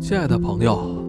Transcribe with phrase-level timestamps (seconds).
[0.00, 1.04] 亲爱的朋友，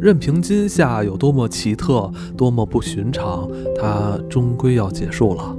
[0.00, 3.48] 任凭今夏有多么奇特、多么不寻常，
[3.80, 5.56] 它终归要结束了。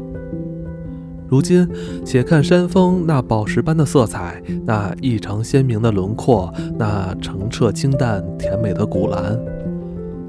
[1.30, 1.66] 如今，
[2.04, 9.40] 且看山峰那宝石般的色彩，那异常鲜明的轮廓，那澄澈清淡、甜美的古蓝，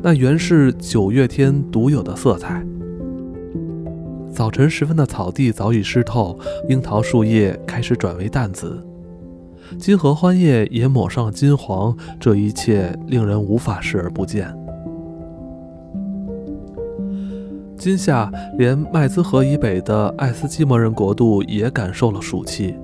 [0.01, 2.65] 那原是九月天独有的色彩。
[4.33, 6.39] 早晨时分的草地早已湿透，
[6.69, 8.83] 樱桃树叶开始转为淡紫，
[9.79, 14.53] 金合欢叶也抹上金黄，这一切令人无法视而不见。
[17.77, 22.75] 今夏，连麦兹河以北的爱斯基摩人国度也感受了暑气，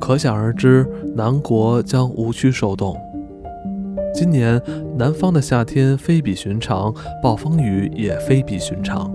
[0.00, 2.98] 可想而知，南国将无需受冻。
[4.14, 4.60] 今年
[4.96, 9.12] 南方的夏天非比寻常，暴风雨也非比寻常。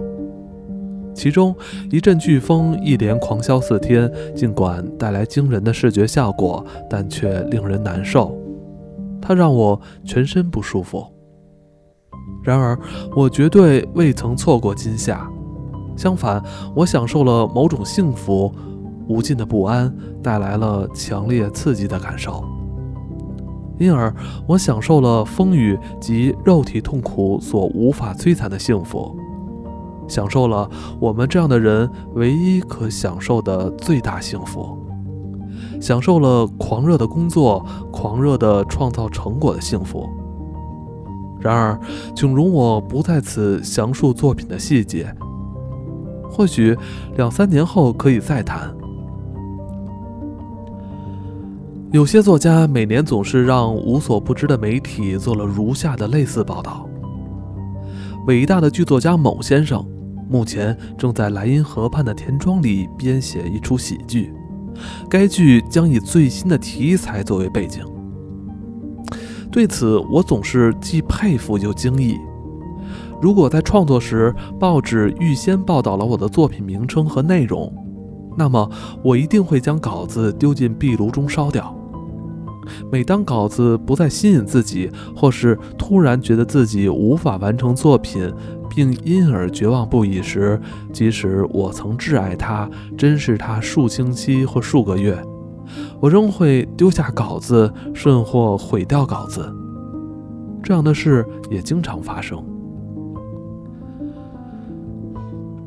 [1.20, 1.54] 其中
[1.92, 8.34] 一阵飓风一连狂啸四天，尽管带来惊人的视觉效果，但却令人难受。
[9.22, 11.06] 它让我全身不舒服。
[12.42, 12.80] 然而，
[13.14, 15.30] 我绝对未曾错过今夏。
[15.98, 16.42] 相反，
[16.74, 18.50] 我享受了某种幸福，
[19.10, 22.46] 无尽的不安带来了强烈刺激的感受，
[23.78, 24.16] 因而
[24.48, 29.14] 我享受了风雨及肉体痛苦所无法摧残的幸福，
[30.10, 34.78] 享受了我们这样的人唯一可享受的最大幸福，
[35.80, 40.10] 享受了狂热的工作、狂热的创造成果的幸福。
[41.40, 41.80] 然而，
[42.14, 45.16] 请容我不在此详述作品的细节。
[46.30, 46.78] 或许
[47.16, 48.74] 两三年后可以再谈。
[51.92, 56.88] 有些作家每年总是让无所不知的媒体做了如下的类似报道：
[58.28, 59.84] 伟大的剧作家某先生，
[60.30, 64.32] 目前正在莱茵河畔的田庄里编写一出喜剧，
[65.10, 67.84] 该剧将以最新的题材作为背景。
[69.52, 72.16] 对此，我总是既佩服又惊异。
[73.20, 77.74] 如果在创作时报纸预先报道了我的作品名称和内容，
[78.38, 78.70] 那么
[79.04, 81.76] 我一定会将稿子丢进壁炉中烧掉。
[82.92, 88.32] 每当稿子不再吸引自己，或是突然觉得自己无法完成作品，
[88.70, 90.60] 并因而绝望不已时，
[90.92, 95.18] 即使我曾挚爱它、珍视它数星期或数个月。
[96.00, 99.54] 我仍会丢下稿子，甚或毁掉稿子。
[100.64, 102.44] 这样的事也经常发生。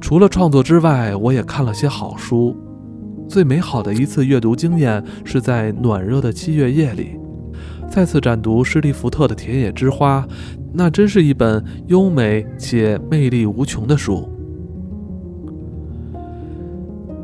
[0.01, 2.57] 除了创作之外，我也看了些好书。
[3.33, 7.19] 最美好的一次阅读经验是在暖热的七月夜里，
[7.91, 10.21] 再次展读施利福特的《田野之花》，
[10.75, 14.29] 那真是一本优美且魅力无穷的书。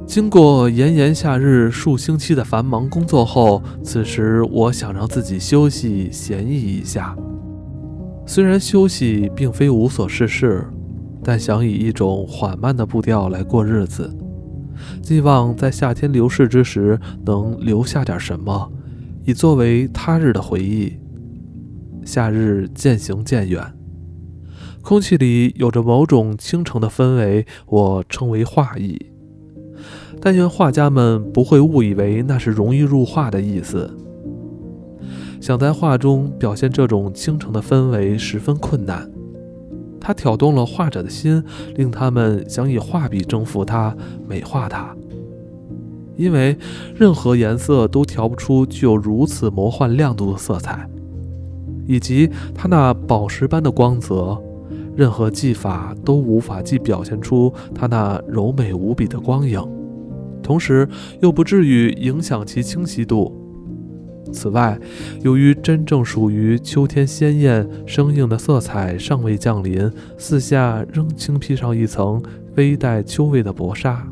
[0.06, 7.14] 经过炎炎夏日数星期的繁忙工作后，此时我想让自己休息闲逸一下。
[8.25, 10.66] 虽然休息并非无所事事，
[11.22, 14.10] 但想以一种缓慢的步调来过日子，
[15.03, 18.72] 希望在夏天流逝之时能留下点什么，
[19.25, 20.93] 以作为他日的回忆。
[22.05, 23.62] 夏日渐行渐远，
[24.83, 28.99] 空气里有着某种倾城的氛围，我称为画意。
[30.21, 33.94] 但愿画家们不会误以为那是容易入画的意思。
[35.41, 39.09] 想在画中表现这种倾城的氛围十分困难，
[40.08, 41.44] 它挑动了画者的心，
[41.76, 43.94] 令他们想以画笔征服它、
[44.26, 44.96] 美化它。
[46.16, 46.56] 因为
[46.96, 50.88] 任何颜色都调不出具有如此魔幻亮度的色彩，
[51.86, 54.42] 以及它那宝石般的光泽，
[54.96, 59.62] 任何技法都无法既表现出它那柔美无比的光影。
[60.42, 60.88] 同时
[61.20, 63.38] 又不至于影响其清晰度。
[64.33, 64.78] 此外，
[65.22, 72.22] 由于真正属于秋天鲜艳生硬的色彩尚未降临，四下仍轻披上一层
[72.56, 74.06] 微带秋味的薄纱，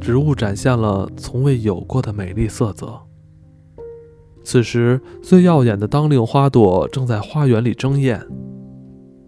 [0.00, 3.00] 植物展现了从未有过的美丽色泽。
[4.44, 8.24] 此时，最耀眼的当令花朵正在花园里争艳，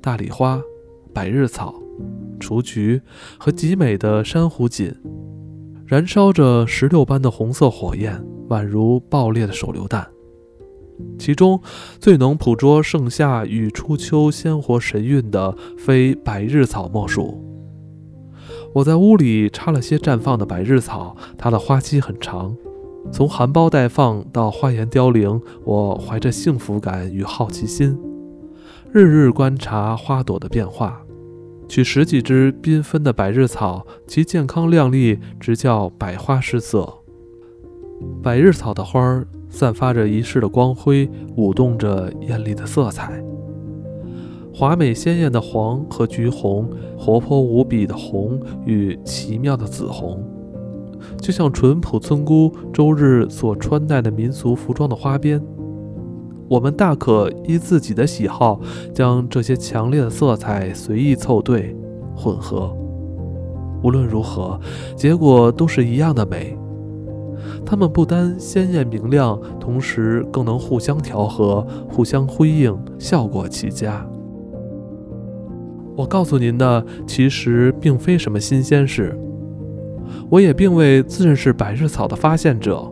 [0.00, 0.60] 大礼花、
[1.12, 1.74] 百日草、
[2.38, 3.00] 雏菊
[3.38, 4.94] 和极美的珊瑚锦。
[5.86, 10.06] 燃烧着石榴般的红色火焰，宛如爆裂的手榴弹。
[11.18, 11.60] 其中
[11.98, 17.44] 最能捕捉盛夏与初秋鲜活神韵的，非百日草莫属。
[18.74, 22.56] 我在屋里插了些绽放的百日草，它的花期很长，
[23.10, 27.98] 从含苞待放到花颜凋零，我怀着幸福感与好奇心，
[28.92, 31.02] 日日观察花朵的变化。
[31.66, 36.97] 取十几只缤纷的百日草，其健康靓丽，直叫百花失色。
[38.22, 43.22] 百日草的花儿散发着一世的光辉，舞动着艳丽的色彩。
[44.52, 46.68] 华美鲜艳的黄和橘红，
[46.98, 50.20] 活泼无比的红与奇妙的紫红，
[51.20, 55.40] 就像淳朴村姑周日所穿戴的民俗服装的花边。
[56.48, 58.60] 我们大可依自己的喜好，
[58.92, 61.76] 将这些强烈的色彩随意凑对、
[62.16, 62.74] 混合。
[63.84, 64.58] 无论如何，
[64.96, 66.57] 结果都是一样的美。
[67.64, 74.06] 它们不单鲜艳明亮，同时更能互相调和、互相辉映，效果极佳。
[75.96, 79.18] 我告诉您的，其实并非什么新鲜事。
[80.30, 82.90] 我也并未自认是百日草的发现者。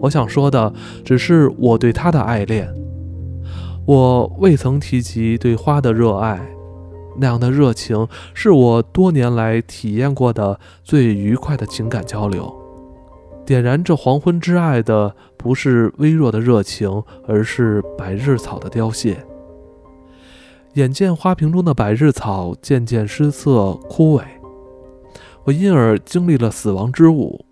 [0.00, 0.72] 我想说的，
[1.04, 2.72] 只是我对它的爱恋。
[3.84, 6.40] 我未曾提及对花的热爱，
[7.18, 12.57] 那样的热情是我多年来体验过的最愉快的情感交流。
[13.48, 19.16] 点燃这黄昏之爱的，不是微弱的热情，而是百日草的凋谢。
[20.74, 24.22] 眼见花瓶中的百日草渐渐失色枯萎，
[25.44, 27.42] 我因而经历了死亡之舞，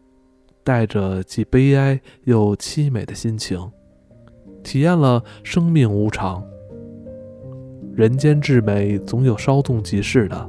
[0.63, 3.59] 带着既悲哀又凄美的心情，
[4.63, 6.45] 体验了生命无常。
[7.95, 10.47] 人间至美总有稍纵即逝的，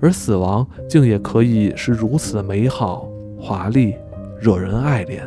[0.00, 3.08] 而死亡竟也可以是如此的美好、
[3.38, 3.94] 华丽、
[4.42, 5.22] 惹人爱怜。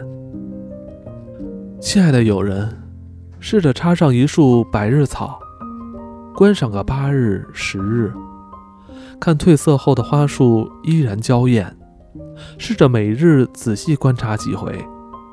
[1.79, 2.69] 亲爱的友人，
[3.39, 5.39] 试着插上一束百日草。
[6.35, 8.11] 观赏个八日、十日，
[9.17, 11.73] 看褪色后的花束依然娇艳。
[12.57, 14.85] 试着每日仔细观察几回，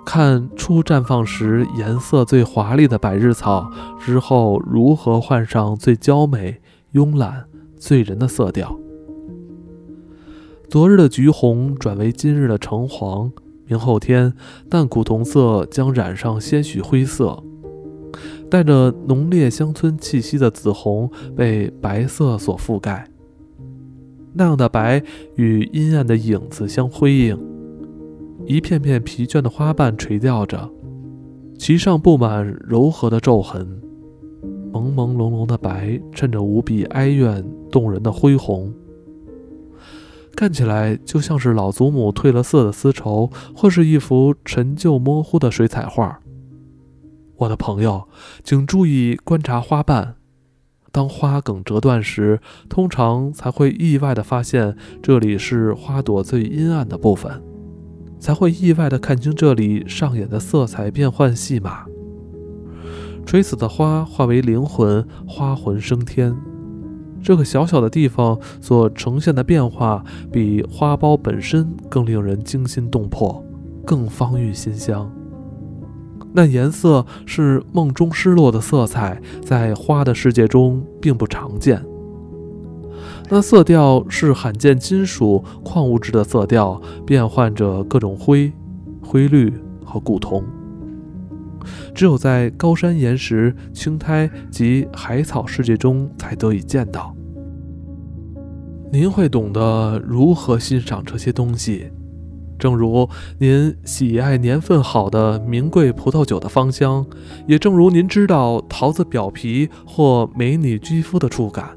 [0.07, 3.69] 看初绽放时颜色最华丽的百日草
[3.99, 6.61] 之后如何换上最娇美、
[6.93, 7.47] 慵懒、
[7.77, 8.79] 醉人的色调。
[10.71, 13.33] 昨日的橘红转为今日的橙黄，
[13.73, 14.35] 明后天
[14.69, 17.43] 淡古铜色将染上些许灰色。
[18.51, 23.09] 带着浓烈乡村气息的紫红被白色所覆盖，
[24.35, 25.03] 那样的白
[25.37, 27.39] 与阴暗的影子相辉映。
[28.45, 30.71] 一片片疲倦的花瓣垂吊着，
[31.59, 33.81] 其上布满柔和的皱痕。
[34.71, 38.71] 朦朦胧胧的白衬着无比哀怨动人的恢宏，
[40.35, 46.21] 看起来就像是老祖母褪了色的丝绸，或是一幅陈旧模糊的水彩画。
[47.37, 48.09] 我的朋友，
[48.43, 50.17] 请注意观察花瓣。
[50.91, 57.43] 当花梗折断时，通常才会意外地发现这里是花朵最阴暗的部分，
[58.21, 61.87] 才会意外地看清这里上演的色彩变换戏码。
[63.25, 66.37] 垂死的花化为灵魂，花魂升天。
[67.23, 73.45] 这个小小的地方所呈现的变化，比花苞本身更令人惊心动魄，
[73.87, 75.11] 更芳郁馨香。
[76.35, 81.85] 那颜色是梦中失落的色彩，在花的世界中并不常见。
[83.29, 88.53] 那色调是罕见金属矿物质的色调，变换着各种灰、
[89.03, 89.53] 灰绿
[89.85, 90.43] 和古铜，
[91.95, 97.15] 只有在高山岩石、青苔及海草世界中才得以见到。
[98.93, 101.91] 您会懂得如何欣赏这些东西。
[102.59, 107.05] 正如您喜爱年份好的名贵葡萄酒的芳香，
[107.49, 111.71] 也正如您知道桃子表皮或美女肌肤的触感。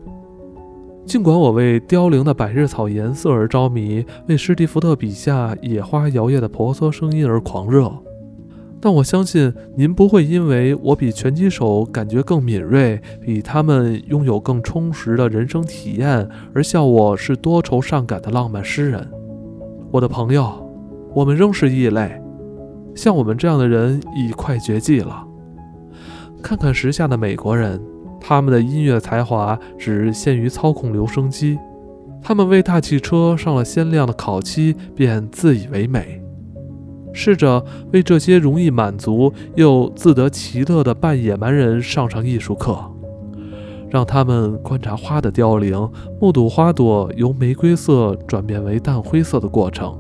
[1.08, 7.92] 尽管我为凋零的百日草颜色而着迷，为史蒂福特笔下野花摇曳的婆娑声音而狂热，
[8.86, 19.10] 但我相信您不会因为我比拳击手感觉更敏锐，比他们拥有更充实的人生体验而笑我是多愁善感的浪漫诗人，
[19.90, 20.64] 我的朋友。
[21.16, 22.22] 我们仍是异类，
[22.94, 25.26] 像我们这样的人已快绝迹了。
[26.44, 27.82] 看看时下的美国人，
[28.22, 31.58] 他们的音乐才华只限于操控留声机，
[32.22, 36.22] 他们为大汽车上了鲜亮的烤漆，便自以为美。
[37.16, 42.78] 试着为这些容易满足又自得其乐的半野蛮人上上艺术课，
[43.90, 49.98] 让他们观察花的凋零，目睹花朵由玫瑰色转变为淡灰色的过程。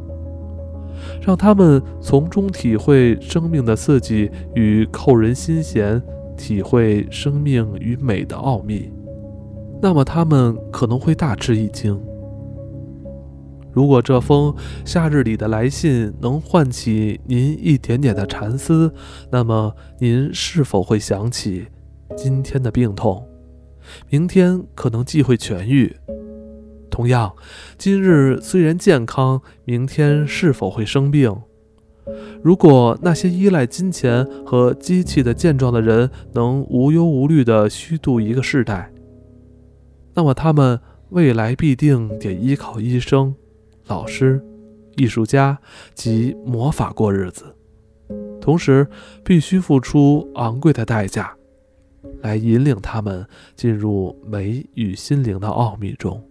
[1.22, 6.02] 让他们从中体会生命的刺激与扣人心弦，
[6.36, 8.92] 体会生命与美的奥秘，
[9.82, 11.98] 那么他们可能会大吃一惊。
[13.76, 14.56] 如果这封
[14.86, 18.94] 夏日里的来信能唤起您一点点的禅思，
[19.30, 21.68] 那么您是否会想起
[22.16, 23.28] 今天的病痛？
[24.10, 25.94] 明天可能既会痊愈。
[26.90, 27.36] 同样，
[27.78, 31.42] 今日虽然健康，明天是否会生病？
[32.42, 38.94] 如果那些依赖金钱和机器的健壮的人能无忧无虑地虚度一个世代，
[40.14, 40.80] 那么他们
[41.10, 43.36] 未来必定得依靠医生、
[43.88, 44.44] 老师、
[44.96, 45.58] 艺术家
[45.94, 47.56] 及魔法过日子，
[48.42, 48.88] 同时
[49.24, 51.36] 必须付出昂贵的代价，
[52.22, 56.24] 来引领他们进入美与心灵的奥秘中。